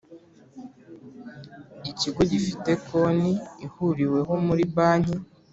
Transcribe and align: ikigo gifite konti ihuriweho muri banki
ikigo 1.91 2.21
gifite 2.31 2.71
konti 2.85 3.31
ihuriweho 3.65 4.33
muri 4.47 4.63
banki 4.75 5.15